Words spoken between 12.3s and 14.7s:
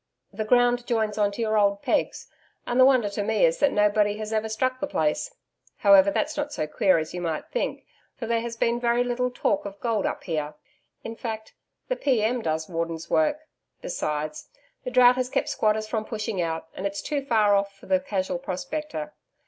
does Warden's work. Besides,